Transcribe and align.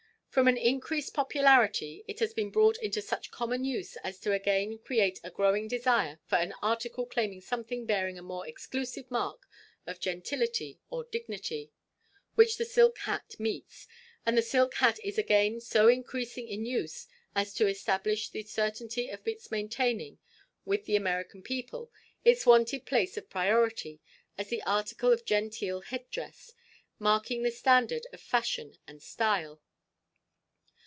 From 0.31 0.47
an 0.47 0.55
increased 0.55 1.13
popularity 1.13 2.05
it 2.07 2.21
has 2.21 2.33
been 2.33 2.51
brought 2.51 2.77
into 2.77 3.01
such 3.01 3.31
common 3.31 3.65
use 3.65 3.97
as 3.97 4.17
to 4.21 4.31
again 4.31 4.77
create 4.77 5.19
a 5.25 5.29
growing 5.29 5.67
desire 5.67 6.21
for 6.25 6.37
an 6.37 6.53
article 6.61 7.05
claiming 7.05 7.41
something 7.41 7.85
bearing 7.85 8.17
a 8.17 8.21
more 8.21 8.47
exclusive 8.47 9.11
mark 9.11 9.45
of 9.85 9.99
gentility 9.99 10.79
or 10.89 11.03
dignity, 11.03 11.69
which 12.35 12.55
the 12.55 12.63
silk 12.63 12.99
hat 12.99 13.35
meets, 13.39 13.89
and 14.25 14.37
the 14.37 14.41
silk 14.41 14.75
hat 14.75 15.01
is 15.03 15.17
again 15.17 15.59
so 15.59 15.89
increasing 15.89 16.47
in 16.47 16.63
use 16.65 17.09
as 17.35 17.53
to 17.55 17.67
establish 17.67 18.29
the 18.29 18.43
certainty 18.43 19.09
of 19.09 19.27
its 19.27 19.51
maintaining 19.51 20.17
with 20.63 20.85
the 20.85 20.95
American 20.95 21.43
people 21.43 21.91
its 22.23 22.45
wonted 22.45 22.85
place 22.85 23.17
of 23.17 23.29
priority 23.29 23.99
as 24.37 24.47
the 24.47 24.63
article 24.63 25.11
of 25.11 25.25
genteel 25.25 25.81
head 25.81 26.09
dress, 26.09 26.53
marking 26.99 27.43
the 27.43 27.51
standard 27.51 28.07
of 28.13 28.21
fashion 28.21 28.77
and 28.87 29.01
style. 29.03 29.61